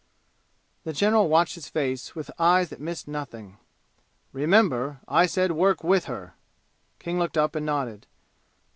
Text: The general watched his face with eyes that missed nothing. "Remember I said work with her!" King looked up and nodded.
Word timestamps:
The 0.83 0.93
general 0.93 1.29
watched 1.29 1.53
his 1.53 1.69
face 1.69 2.15
with 2.15 2.31
eyes 2.39 2.69
that 2.69 2.81
missed 2.81 3.07
nothing. 3.07 3.59
"Remember 4.33 4.99
I 5.07 5.27
said 5.27 5.51
work 5.51 5.83
with 5.83 6.05
her!" 6.05 6.33
King 6.97 7.19
looked 7.19 7.37
up 7.37 7.53
and 7.55 7.67
nodded. 7.67 8.07